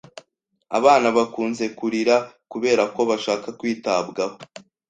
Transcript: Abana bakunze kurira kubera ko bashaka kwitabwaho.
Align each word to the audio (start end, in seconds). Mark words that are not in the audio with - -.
Abana 0.77 1.07
bakunze 1.17 1.63
kurira 1.77 2.15
kubera 2.51 2.83
ko 2.95 3.01
bashaka 3.09 3.47
kwitabwaho. 3.59 4.35